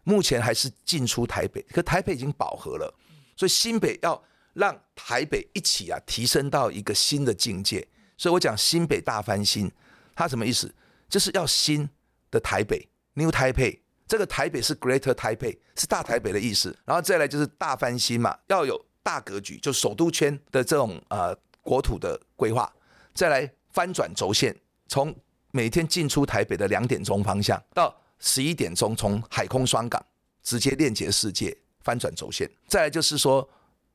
[0.05, 2.95] 目前还是进出台北，可台北已经饱和了，
[3.37, 7.87] 所以新北要让台北一起啊提升到一个新的境界。
[8.17, 9.71] 所以我讲新北大翻新，
[10.15, 10.75] 它什么意思？
[11.11, 11.87] 就是要新
[12.31, 13.81] 的台北 （New Taipei）。
[14.07, 16.77] 这个台北是 Greater Taipei，是大台北的意思。
[16.85, 22.73] 然后再来就是大翻新嘛，要有大格局，就首都圈的这种呃国土的规划。
[23.15, 24.55] 再来翻转轴线，
[24.89, 25.15] 从
[25.51, 30.05] 每天进出台北的两点钟方向到十一点钟，从海空双港
[30.43, 32.51] 直接链接世界，翻转轴线。
[32.69, 33.49] 再来就是说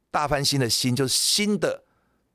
[0.10, 1.84] 大翻新的新，就是新的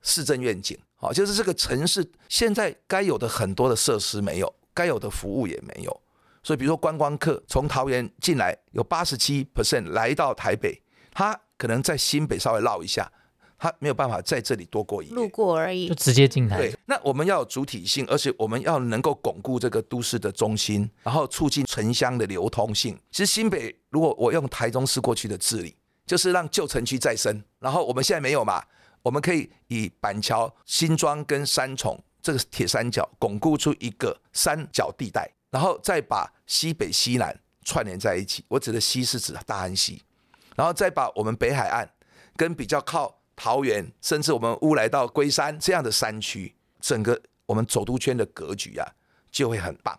[0.01, 0.79] 市政愿景。
[0.95, 6.01] 好，就是这个城市现在该有的很多的设施没有，该有的服务也没有，
[6.47, 10.81] 所以比如说观光客从桃园进来，有八十七 percent 来到台北，
[11.11, 13.11] 他可能在新北稍微绕一下，
[13.59, 16.57] 他没有办法在这里多过一路过而已，就直接进来。
[16.57, 22.97] 对，那我们要有主体性，而且我们要能够巩固这个都市的中心，然后促进城乡的流通性。
[23.11, 25.75] 其实新北，如果我用台中市过去的治理，
[26.07, 28.63] 就是让旧城区再生，然后我们现在没有嘛，
[29.03, 38.45] 我们可以以板桥、新庄跟三重这个铁三角巩固出一个三角地带，然后再把西北、西南串联在一起。
[38.49, 40.03] 我指的西是指大安溪，
[40.55, 41.91] 然后再把我们北海岸
[42.37, 48.87] 跟比较靠桃园，甚至我们乌来到龟山这样的山区，整个我们首都圈的格局啊
[49.31, 49.99] 就会很棒。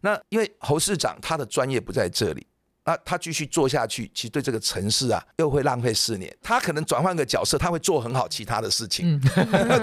[0.00, 2.44] 那因为侯市长他的专业不在这里。
[2.84, 6.36] 那他继续做下去，其实对这个城市啊，又会浪费四年。
[6.42, 9.20] 他可能转换个角色，他会做很好其他的事情。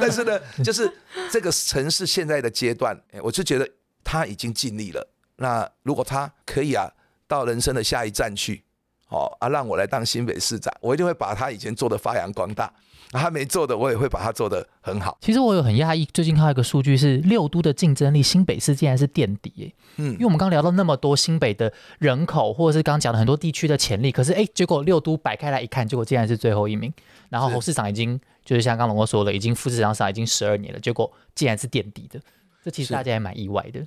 [0.01, 0.89] 但是呢，就是
[1.31, 3.69] 这个城市现在的阶段，我就觉得
[4.03, 5.05] 他已经尽力了。
[5.37, 6.89] 那如果他可以啊，
[7.27, 8.63] 到人生的下一站去，
[9.09, 12.71] 哦啊，让我来当新北市长，我一定会把他以前做的发扬光大。
[13.11, 15.15] 他没做的，我也会把它做的很好。
[15.21, 19.71] 其实我有很讶异，最近看到一个数据是六都的竞争力，新北市竟然是垫底耶。
[19.97, 26.91] 嗯，因为我们刚聊到那么多新北的人口，或者是刚刚讲的很多地区的潜力，可是哎，结果六都摆开来一看，结果竟然是最后一名。
[27.29, 32.19] 然后侯市长已经就是像刚龙哥说的，已经副市长上已经十二年了，结果竟然是垫底的，
[32.65, 33.85] 这其实大家也蛮意外的。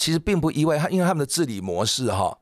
[0.00, 2.36] 其实并不意外，他因为他们的治理模式哈，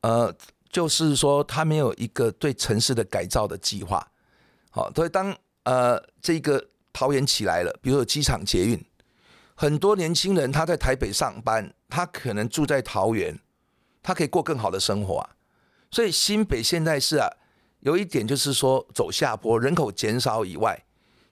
[0.00, 0.34] 呃，
[0.70, 4.04] 就是说他没有一个对城市的改造的计划。
[4.70, 8.82] 好，所以当呃这个桃园起来了，比如说机场捷运，
[9.54, 13.38] 很多年轻人他在台北上班，他可能住在桃园，
[14.02, 15.30] 他可以过更好的生活啊。
[15.90, 17.28] 所以新北现在是啊，
[17.80, 20.82] 有一点就是说走下坡，人口减少以外，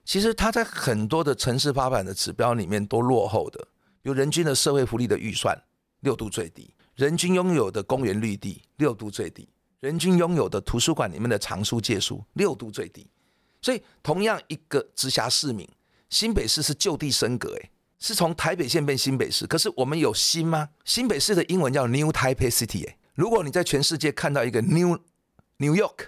[0.05, 3.67] 其实它在很多的城市发展的指标里面都落后的，
[4.03, 5.57] 比如人均的社会福利的预算
[6.01, 9.47] 六度最低，人均拥有的公园绿地六度最低，
[9.79, 13.09] 人均拥有的图书馆里面的藏书借书六度最低。
[13.61, 15.65] 所以，同样一个直辖市民，
[16.09, 19.47] 新北市是就地升格，哎，是从台北县变新北市。
[19.47, 20.67] 可是我们有新吗？
[20.83, 24.99] 新北市的英文叫 New Taipei City，哎，如果你在全世界看到一个 New
[25.55, 26.07] New York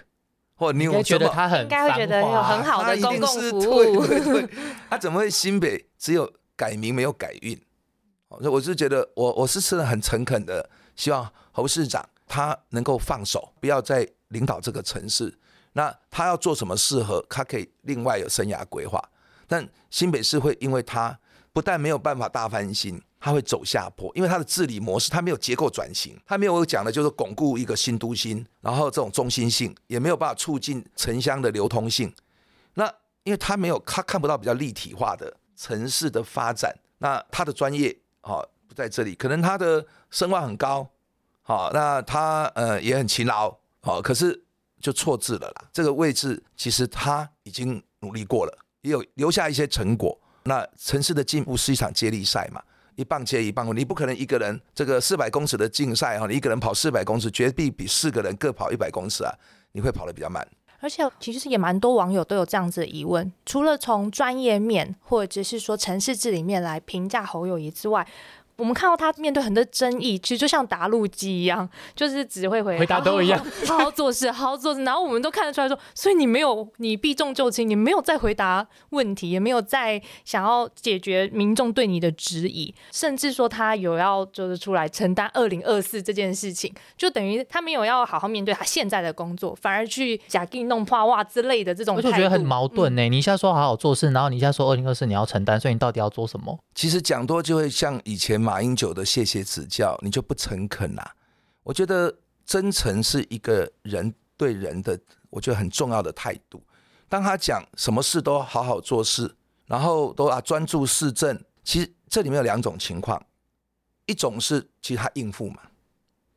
[0.54, 4.06] 或 New，觉得他很，应该会觉得有很好的公共服务。
[4.06, 4.48] 对对对，
[4.90, 7.58] 它怎么会新北只有改名没有改运？
[8.28, 15.32] 所以我是觉得，我我是真的很诚恳的，希望侯市长他能够放手，不要再领导这个城市。
[15.72, 19.02] 那他要做什么适合，他可以另外有生涯规划。
[19.46, 21.16] 但新北市会因为他
[21.52, 32.12] 不但没有办法大翻新，他会走下坡，因为他的治理模式他没有结构转型，他没有讲的就是巩固一个新都心，然后这种中心性也没有办法促进城乡的流通性。
[32.74, 36.74] 那因为他没有，他看不到比较立体化的城市的发展。
[36.98, 37.94] 那他的专业
[38.26, 40.88] 好不在这里，可能他的声望很高，
[41.42, 44.42] 好，那他呃也很勤劳，好，可是。
[44.78, 45.64] 就错字了啦。
[45.72, 50.16] 这个位置其实他已经努力过了，也有留下一些成果。
[50.44, 52.62] 那城市的进步是一场接力赛嘛，
[52.94, 59.34] 一棒接一棒，你不可能一个人这个四百公尺的竞赛哈，你一个人跑四百公尺，绝壁比四个人各跑一百公尺啊，
[59.72, 60.46] 你会跑得比较慢。
[60.80, 68.06] 而且其实也蛮多网友都有这样子的疑问，除了从专业面或者是说城市治理面来评价侯友谊之外。
[68.56, 73.38] 我们看到他面对很多争议，其实就像答录机一样，就是只会回回答都一样，
[73.68, 74.82] 好好做事，好好做事。
[74.82, 91.94] 然后我们都看得出来说，所以你没有你避重就轻，你没有再回答问题，也没有再想要解决民众对你的质疑，甚至说他有要就是出来承担二零二四这件事情，就等于他没有要好好面对他现在的工作，反而去假给弄破袜之类的这种。
[91.94, 93.02] 我就觉得很矛盾呢。
[93.10, 96.58] 你一下说好好做事，然后你一下说二零二四你要承担，所以你到底要做什么？
[96.74, 98.45] 其实讲多就会像以前。
[98.46, 101.16] 马英九的谢谢指教，你就不诚恳啦。
[101.64, 104.96] 我觉得真诚是一个人对人的，
[105.30, 106.62] 我觉得很重要的态度。
[107.08, 109.34] 当他讲什么事都好好做事，
[109.66, 113.20] 然后都啊专注市政，其实这里面有两种情况，
[114.06, 115.62] 一种是其实他应付嘛，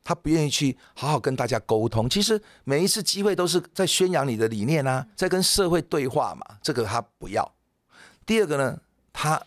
[0.02, 2.10] 他不愿意去好好跟大家沟通。
[2.10, 7.54] 其实每一次机会都是在宣扬你的理念啊，在跟社会对话嘛，这个他不要。
[8.26, 8.80] 第二个呢，
[9.12, 9.40] 他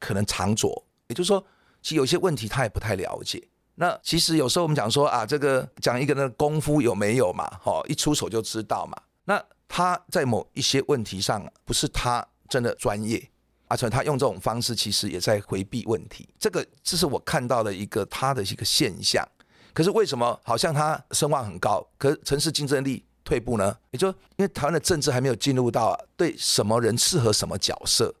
[0.00, 1.46] 可能长左，也就是说。
[1.82, 3.42] 其实有些问题他也不太了解。
[3.74, 7.50] 那其实有时候我们讲说啊，这个讲一个人的功夫有没有嘛？
[7.64, 8.96] 哦，一出手就知道嘛。
[9.24, 13.30] 那他在某一些问题上不是他真的专业，
[13.68, 16.28] 而且他用这种方式其实也在回避问题。
[16.38, 19.26] 这个这是我看到的一个他的一个现象。
[19.72, 23.74] 可是为什么好像他声望很高，可是城市竞争力退步呢？
[23.90, 28.14] 也就因为台湾的政治还没有进入到对什么人适合什么角色，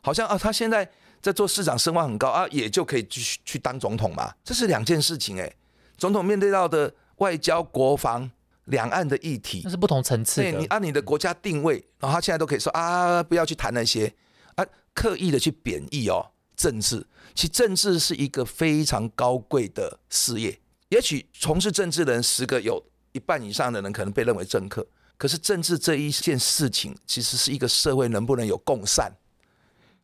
[0.00, 0.90] 好像啊他现在。
[1.26, 4.32] 在做市长声望很高啊，也就可以继续去当总统嘛？
[4.44, 5.52] 这是两件事情哎。
[5.98, 8.30] 总统面对到的外交、国防
[8.66, 10.52] 两岸的议题，那是不同层次的。
[10.52, 14.14] 你按你的国家定位，然后他现在都可以说啊，不要去谈那些
[14.54, 17.04] 啊，刻意的去贬义哦，政治。
[17.34, 20.56] 其实政治是一个非常高贵的事业。
[20.90, 24.86] 也许从事政治的人十个有一半以上的人可能被认为政客，
[25.18, 29.10] 可是政治这一件事情，其实是一个社会能不能有共善。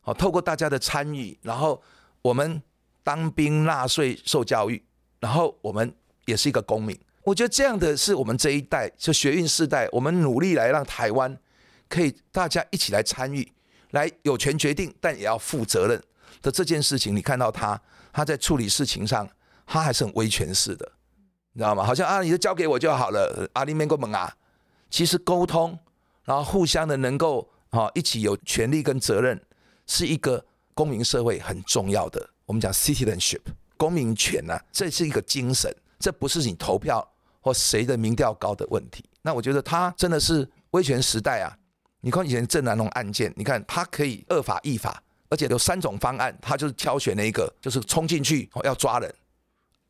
[0.03, 1.81] 好，透过大家的参与，然后
[2.21, 2.61] 我们
[3.03, 4.83] 当兵、纳税、受教育，
[5.19, 6.97] 然后我们也是一个公民。
[7.23, 11.35] 我觉得这样的是我们这一代，就学运世代，我们努力来让台湾
[11.87, 13.49] 可以大家一起来参与，
[13.91, 16.01] 来有权决定，但也要负责任
[16.41, 17.15] 的这件事情。
[17.15, 19.25] 你看到他，他在处理事情上，
[19.65, 20.91] 他还是很威权式的，
[21.53, 21.85] 你知道吗？
[21.85, 24.35] 好像啊，你就交给我就好了，阿里面个门啊。
[24.89, 25.79] 其实沟通，
[26.25, 29.41] 然后互相的能够啊一起有权利跟责任。
[29.85, 30.43] 是一个
[30.73, 33.41] 公民社会很重要的，我们讲 citizenship
[33.77, 37.05] 公民权呢，这是一个精神，这不是你投票
[37.41, 39.03] 或谁的民调高的问题。
[39.21, 41.55] 那我觉得他真的是威权时代啊！
[42.01, 49.13] 你看以前郑南龙案件，你看他可以恶法易法，而且有三种方案，他就是挑选了一个，就是冲进去要抓人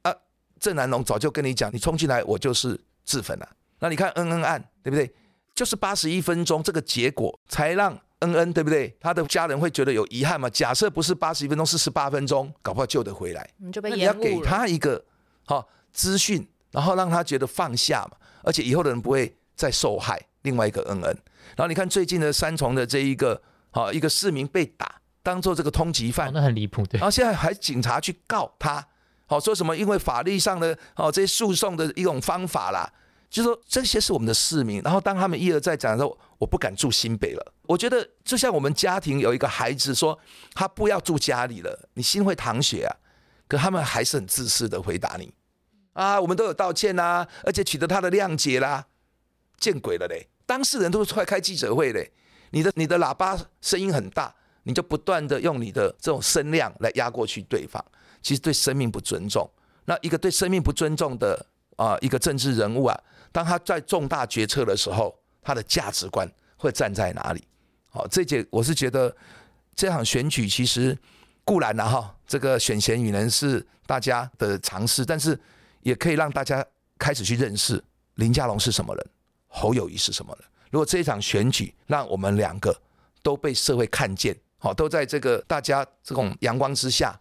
[0.01, 0.13] 啊。
[0.59, 3.49] 郑南龙早就跟你讲，你冲进来我就是自焚了。
[3.79, 5.13] 那你看恩恩案对不对？
[5.55, 7.97] 就是八十一分钟这个结果才让。
[8.23, 8.95] 恩恩对不对？
[8.99, 10.49] 他的家人会觉得有遗憾吗？
[10.49, 13.47] 假设不是八十一分钟，是十八分钟，搞不好救得回来。
[13.57, 15.03] 你就被你要给他一个
[15.45, 20.19] 好资讯，然后让他觉得放下嘛，而且以后的人不会再受害。
[20.43, 21.17] 另外一个恩恩，
[21.55, 26.85] 然后你看最近的三重的这一个好一个市民被打，当做这个通缉犯，那很离谱。
[26.85, 28.85] 对，然后现在还警察去告他，
[29.25, 29.75] 好说什么？
[29.77, 32.91] 因为法律上的哦这些诉讼的一种方法啦。
[33.33, 34.79] 就是说，这些是我们的市民。
[34.83, 37.53] 然后当他们一而再讲的时候，我不敢住新北了。
[37.63, 40.17] 我觉得就像我们家庭有一个孩子说
[40.53, 42.95] 他不要住家里了，你心会淌血啊。
[43.47, 45.33] 可他们还是很自私的回答你
[45.93, 48.85] 啊，我们都有道歉啦，而且取得他的谅解啦。
[49.57, 50.27] 见鬼了嘞！
[50.45, 52.11] 当事人都是出来开记者会嘞，
[52.51, 57.83] 你的你的喇叭声音很大，你就不断的用你的这种声量来压过去对方，
[58.21, 59.49] 其实对生命不尊重。
[59.85, 61.43] 那一个对生命不尊重的
[61.77, 62.99] 啊一个政治人物啊。
[63.33, 67.43] 当他在重大决策的时候，他的价值观会站在哪里？
[67.89, 69.13] 好，这节我是觉得
[69.75, 70.97] 这场选举其实
[71.43, 75.37] 固然呢哈，这个选贤与能是大家的尝试，但是
[75.81, 76.63] 也可以让大家
[76.99, 77.83] 开始去认识
[78.15, 79.05] 林佳龙是什么人，
[79.47, 80.47] 侯友谊是什么人。
[80.69, 82.79] 如果这一场选举让我们两个
[83.23, 87.19] 都被社会看见，好，都在这个大家这种阳光之下，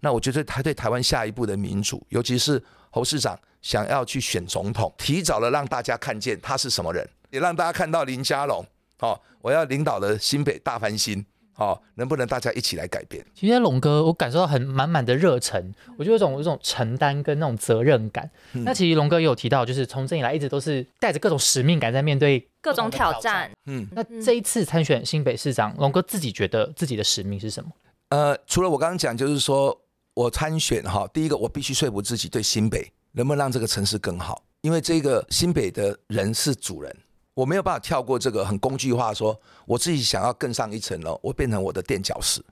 [0.00, 3.38] 那我觉得他对台湾下一步的民主，尤其是侯市长。
[3.64, 8.62] 想要去选总统，提早的让大家看见他是什么人，也让大家看到林佳龙。
[8.98, 11.24] 哦，我要领导的新北大翻新。
[11.56, 13.24] 哦，能不能大家一起来改变？
[13.32, 18.28] 其实龙哥，我感受到很满满的热忱，我就有种有种承担跟那种责任感。
[18.52, 23.48] 那其实龙哥也有提到，就是从政以来一直都是带着各种使命感在面对各种挑战。
[23.66, 27.70] 嗯，那这一次参选新北市长，龙哥自己觉得自己的使命是什么？
[28.08, 29.80] 呃，除了我刚刚讲，就是说
[30.14, 32.90] 我参选哈，第一个我必须说服自己对新北。
[33.16, 34.42] 能不能让这个城市更好？
[34.60, 36.94] 因为这个新北的人是主人，
[37.32, 42.44] 我没有办法跳过这个很工具化，说我自己想要更上一层楼，我变成我的垫脚石，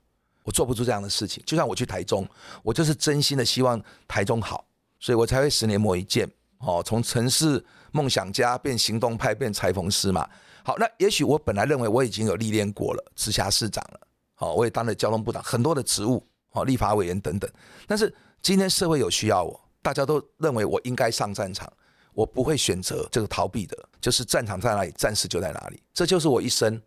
[0.44, 1.42] 我做不出这样的事情。
[1.44, 2.28] 就像我去台中，
[2.62, 4.64] 我就是真心的希望台中好，
[5.00, 10.28] 所以我才会十年磨一剑，哦，从城市梦想家变行动派变裁缝师嘛。
[10.62, 14.00] 好，那也许我本来认为我已经有历练过了，直辖市长了，
[14.34, 17.50] 好，我也当了交通部长，很多的职务，好，立法委员等等。
[17.86, 19.58] 但是今天社会有需要我。
[19.82, 21.70] 大家都认为我应该上战场，
[22.14, 26.80] 我不会选择这个逃避的，就是战场在哪里，战士就在哪里，这就是我一生。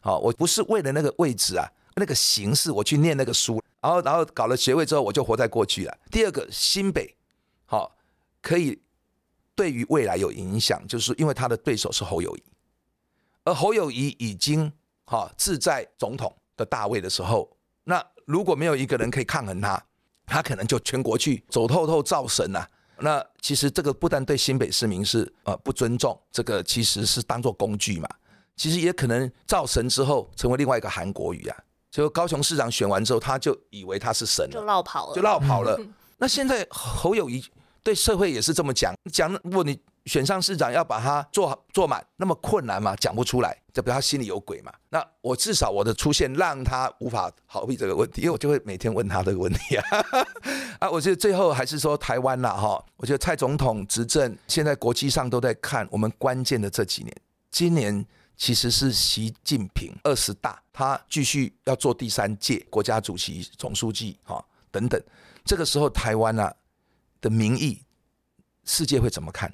[0.00, 5.98] 好，我不是为了那个位置啊，那个形式，我去念那个书，然后然后搞了学位之后，我就活在过去了。
[6.10, 7.16] 第二个，新北
[7.64, 7.96] 好
[8.42, 8.78] 可以
[9.54, 12.42] 对于未来有影响，就是因为他的对手是侯友谊，
[13.44, 14.70] 而侯友谊已经
[15.04, 19.82] 好自在总统的大位的时候，那如果没有一个人可以抗衡他。
[20.26, 22.66] 他可能就全国去走透透造神呐，
[22.98, 28.08] 那其实这个不但对新北市民是呃不尊重，这个其实是当做工具嘛。
[28.56, 31.56] 其实也可能造神之后成为另外一个韩国语啊。
[31.90, 35.78] 就高雄市长选完之后，他就以为他是神了，就绕跑了，就绕跑了。
[36.18, 37.44] 那现在侯友谊
[37.82, 39.78] 对社会也是这么讲，讲如果你。
[40.06, 42.96] 选上市长要把它做做满，那么困难嘛？
[42.96, 44.72] 讲不出来，这表他心里有鬼嘛？
[44.88, 49.84] 那我至少我的出现让他无法逃避这个问题，因为我就会每天问他这个问题啊。
[50.80, 57.16] 啊，我觉得最后还是说台湾啦，哈，我觉得蔡总统执政，现在国际上都在看我们关键的这几年。
[57.52, 58.04] 今年
[58.36, 65.00] 其实是习近平二十大，他继续要做第三届国家主席、总书记，哈，等等。
[65.44, 66.52] 这个时候台湾啊
[67.20, 67.82] 的民意，
[68.64, 69.52] 世界会怎么看？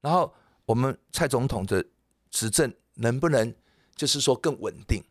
[0.00, 0.32] 然后
[0.64, 1.84] 我们蔡总统的
[2.30, 3.54] 执政能不能
[3.94, 5.02] 就是说更稳定，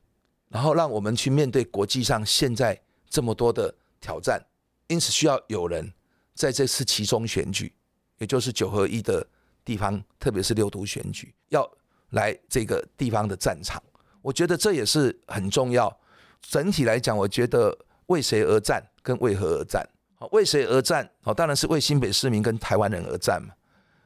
[0.47, 2.79] 然后让我们去面对国际上现在
[3.09, 4.43] 这么多的挑战，
[4.87, 5.93] 因此需要有人
[6.33, 7.73] 在这次其中选举，
[8.17, 9.25] 也就是九合一的
[9.63, 11.69] 地方，特别是六都选举，要
[12.11, 13.81] 来这个地方的战场。
[14.21, 15.95] 我觉得这也是很重要。
[16.41, 17.77] 整体来讲，我觉得
[18.07, 19.87] 为谁而战跟为何而战？
[20.15, 21.09] 好，为谁而战？
[21.21, 23.53] 好，当然是为新北市民跟台湾人而战嘛。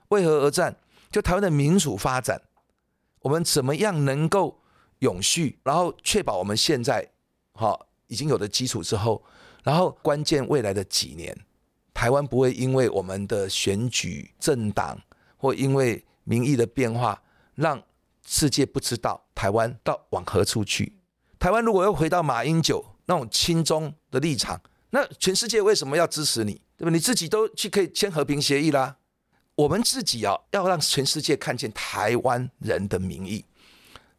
[0.09, 0.75] 为何而战？
[1.11, 2.41] 就台湾的民主发展，
[3.19, 4.59] 我们怎么样能够
[4.99, 7.07] 永续，然后确保我们现在
[7.53, 9.23] 好已经有的基础之后，
[9.63, 11.37] 然后关键未来的几年，
[11.93, 14.99] 台湾不会因为我们的选举政党
[15.37, 17.21] 或因为民意的变化，
[17.55, 17.81] 让
[18.25, 20.97] 世界不知道台湾到往何处去。
[21.37, 26.61] 台湾如果又回到马英九那种亲中的立场，那全世界为什么要支持你？
[26.75, 26.89] 对吧？
[26.89, 28.97] 你自己都去可以签和平协议啦。
[29.55, 33.45] 我们自己啊，要让全世界看见台湾人的民意，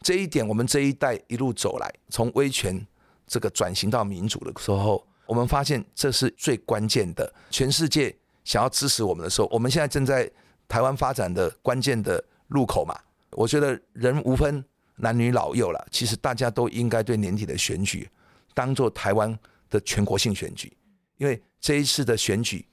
[0.01, 2.87] 这一点，我们这一代一路走来，从威权
[3.27, 7.33] 这个转型到民主的时候，我们发现这是最关键的。
[7.51, 10.31] 全世界想要支持我们的时候，我们现在正在
[10.69, 12.97] 台湾发展的关键的路口嘛。
[13.31, 14.65] 我觉得人无分
[14.95, 18.09] 男女老幼了，其实大家都应该对年底的选举
[18.55, 19.37] 当做台湾
[19.69, 20.73] 的全国性选举，
[21.17, 22.65] 因为这一次的选举。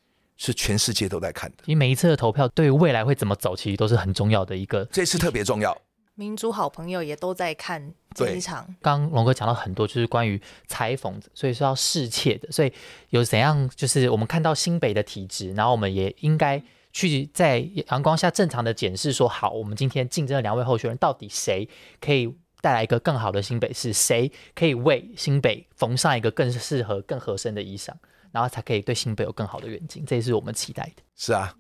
[0.43, 4.83] 是全世界都在看的，其实每一次的投票对于未来会怎么走，其实都是很重要的一个。
[4.85, 5.79] 这次特别重要，
[6.15, 8.67] 民主好朋友也都在看这一场。
[8.81, 12.73] 刚龙哥讲到很多，就是关于裁缝，所以是要侍妾的，所以
[13.09, 16.59] 有怎样，就是我们看到新北的体质，然后我们也应该
[16.91, 21.69] 去在阳光下正常的检视，说好，我们今天竞争的两位候选人，到底谁
[21.99, 27.91] 可以带来一个更好的新北市，谁可以为新北缝上一个更适合、更合身的衣裳。
[28.31, 31.03] 然后才可以对新北有更好的远景，这也是我们期待的。
[31.15, 31.55] 是啊，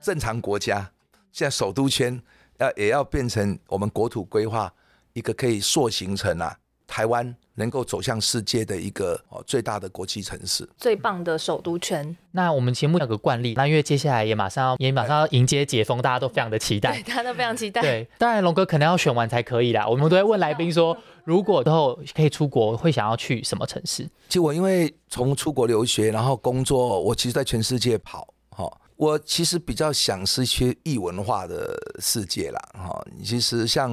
[0.00, 0.92] 正常国家
[1.32, 2.20] 现在首都圈
[2.58, 4.72] 要也要变成我们国土规划
[5.12, 12.16] 一个可以塑形成啊，台湾能够走向世界的一个哦最大的国际城市，最棒的首都圈。
[12.30, 17.82] 那我们节目有个惯例，那因为接下来也马上要也马上要迎接解封，大家都非常的期待， 大家都非常期待。
[17.82, 19.86] 对，当然龙哥可能要选完才可以啦。
[19.86, 20.96] 我们都会问来宾说。
[21.26, 24.04] 如果之后可以出国，会想要去什么城市？
[24.28, 33.04] 其实我因为从出国留学，然后工作，我其实在全世界跑，哈，我其实比较想是一些异文化的世界啦，哈。
[33.24, 33.90] 其实像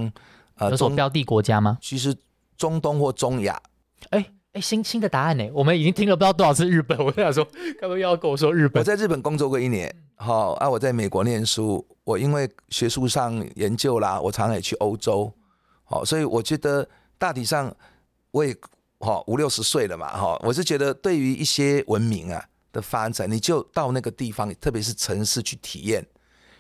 [0.58, 1.80] 呃，有什么标的国家吗？
[1.82, 2.16] 其实
[2.64, 3.62] 中东或中亚，
[4.12, 5.50] 哎哎，新新的答案呢？
[5.54, 7.46] 我们已经听了不知道多少次日本， 我想说，
[7.78, 8.80] 该不会要跟我说日本？
[8.80, 15.34] 我在日本工作过一年，好啊，我在美国念书，我因为学术上研究啦，我常常也去欧洲，
[15.84, 16.88] 好，所以我觉得。
[17.16, 17.74] 大体上，
[18.32, 18.54] 我也
[18.98, 22.44] 哦五六十岁了嘛哈，我是觉得对于一些文明啊
[22.74, 26.06] 的发展，你就到那个地方，特别是城市去体验，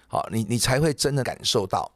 [0.08, 1.92] 好，你你才会真的感受到，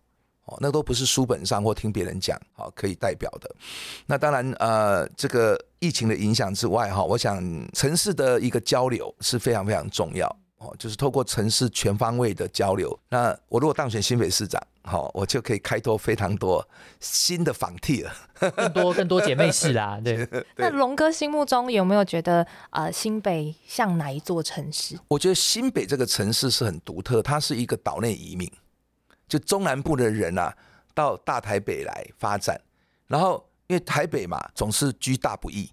[0.47, 3.55] 哦，那都不是书本上或听别人讲，好可以代表的。
[4.05, 7.41] 那当然呃，这个疫情的影响之外哈，我想
[7.73, 10.27] 城市的一个交流是非常非常重要。
[10.59, 12.99] 哦，就是透过城市全方位的交流。
[13.09, 16.67] 那我如果当选新北市长，好，我就可以开拓非常多
[16.99, 18.11] 新的访替了，
[18.55, 20.01] 更多更多姐妹市啦。
[20.03, 20.27] 对。
[20.57, 24.97] 那龙哥心目中有没有觉得呃新北像哪一座城市？
[25.09, 28.51] 我觉得新北这个城市是很独特，它是一个岛内移民，
[29.27, 30.55] 就中南部的人啊
[30.93, 32.59] 到大台北来发展，
[33.07, 35.69] 然后因为台北嘛总是居大不易。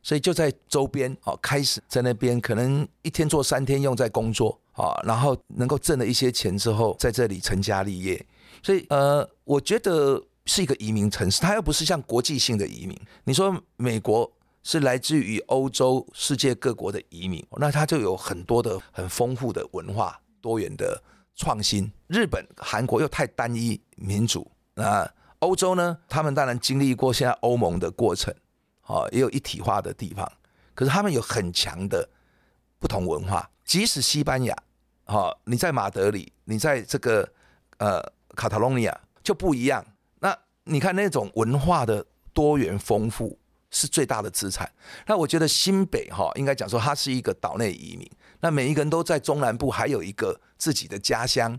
[0.00, 8.24] 所以就在周边，哦，开始在那边可能一天做三天用在工作，啊，然后能够挣了一些钱之后，在这里成家立业。
[8.62, 12.98] 所以，呃，我觉得是一个移民城市，它又不是像国际性的移民。
[13.24, 14.32] 你说美国
[14.62, 21.02] 是来自于欧洲、世界各国的移民，那它就有很多的很丰富的文化多元的
[21.38, 21.90] 创新。
[22.08, 25.96] 日本、韩国又太单一民主，那欧洲呢？
[26.06, 28.34] 他们当然经历过现在欧盟的过程。
[28.86, 30.26] 哦，也有一体化的地方，
[30.74, 32.08] 可是他们有很强的
[32.78, 33.50] 不同文化。
[33.62, 34.56] 即使西班牙，
[35.04, 37.30] 哦，你在马德里，你在这个
[37.76, 38.02] 呃
[38.34, 39.84] 卡塔隆尼亚就不一样。
[40.20, 40.34] 那
[40.64, 43.38] 你看那种文化的多元丰富
[43.70, 44.72] 是最大的资产。
[45.06, 48.10] 那我觉得新北哈，应该讲说它是一个岛内移民，
[48.40, 51.58] 那每一个人都在中南部还有一个自己的家乡。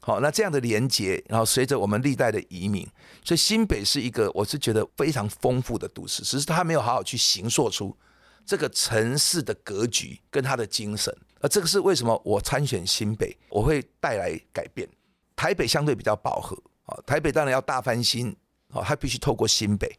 [0.00, 2.86] 好，那这样的连接，然后随着我们历代的移民，
[3.24, 7.96] 所以新北是一个我是觉得非常丰富的都市，只是他没有好好去形塑出
[8.44, 14.88] 这个城市的格局跟他的精神，而这个是为什么我参选新北，我会带来改变。
[15.34, 18.36] 台北相对比较饱和，啊，台北当然要大翻新，
[18.70, 19.90] 好，它必须透过新北，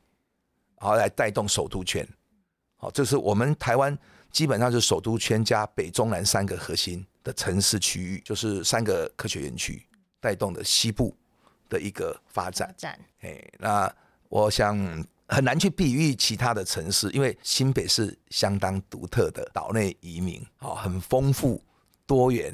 [0.77, 2.07] 好来带动首都圈，
[2.77, 3.97] 好，这是我们台湾
[4.31, 9.83] 基本上是首都圈加北中南三个核心的城市区域，就是三个科学园区。
[10.19, 11.15] 带动的西部
[11.69, 12.75] 的一个发展。
[13.19, 13.89] 哎，那
[14.29, 14.75] 我想
[15.27, 21.63] 很难去比喻其他的城市，因为新北是相当独特的岛内移民，哦，很丰富
[22.07, 22.53] 多元，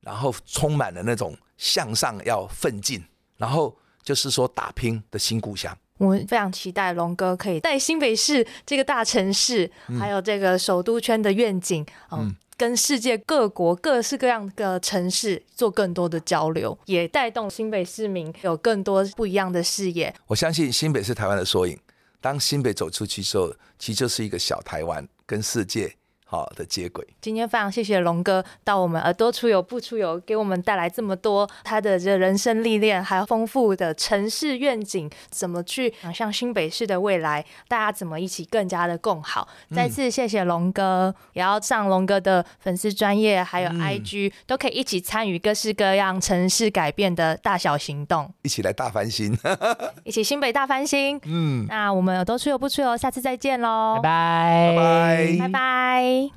[0.00, 3.02] 然后充满了那种向上要奋进，
[3.36, 5.74] 然后就是说打拼的新故乡。
[6.04, 12.34] 我们非常期待龙哥可以在新北市这个大城市，还有这个首都圈的愿景，嗯。
[12.56, 20.14] 跟世界各国各式各样的城市做更多的交流，也带动新北市民有更多不一样的视野。
[20.28, 21.76] 我相信新北是台湾的缩影。
[22.20, 25.92] 当新北走出去之后，其实就是一个小台湾跟世界。
[26.24, 27.06] 好的接轨。
[27.20, 39.46] 今天非常谢谢龙哥到我们耳朵出游不出游，给我们带来这么多他的这人生历练，还有丰富的城市愿景，怎么去想象新北市的未来，大家怎么一起更加的共好。
[39.74, 49.36] 再次谢谢龙哥，也要上龙哥的粉丝专业，还有 IG 都可以一起参与各式各样城市改变的大小行动，一起来大翻新，
[50.04, 51.20] 一起新北大翻新。
[51.24, 55.38] 嗯，那我们耳朵出游不出游，下次再见喽，拜拜，拜拜。
[55.38, 56.23] 拜拜。